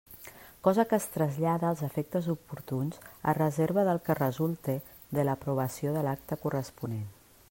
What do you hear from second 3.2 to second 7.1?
a reserva del que resulte de l'aprovació de l'acta corresponent.